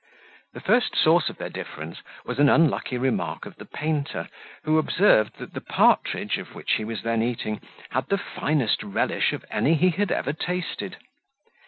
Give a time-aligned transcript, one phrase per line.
[0.53, 4.29] The first source of their difference was an unlucky remark of the painter,
[4.63, 9.31] who observed that the partridge, of which he was then eating, had the finest relish
[9.31, 10.97] of any he had ever tasted.